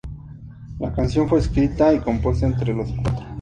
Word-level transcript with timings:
La 0.79 0.91
canción 0.91 1.29
fue 1.29 1.37
escrita 1.37 1.93
y 1.93 1.99
compuesta 1.99 2.47
entre 2.47 2.73
los 2.73 2.91
cuatro. 2.91 3.27